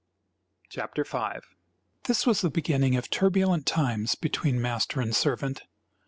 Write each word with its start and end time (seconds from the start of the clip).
CHAPTER 0.69 1.03
V. 1.03 1.17
This 2.05 2.25
was 2.25 2.41
the 2.41 2.49
beginning 2.49 2.95
of 2.95 3.11
turbulent 3.11 3.67
times 3.67 4.15
between 4.15 4.59
master 4.59 4.99
and 4.99 5.15
servant. 5.15 5.61